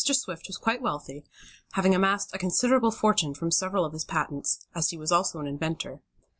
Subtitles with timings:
[0.03, 1.23] Swift was quite wealthy,
[1.73, 5.45] having amassed a considerable fortune from several of his patents, as he was also an
[5.45, 6.01] inventor.